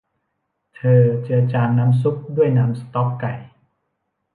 [0.75, 3.33] เธอเจือจางน้ำซุปด้วยน้ำสต๊อกไก่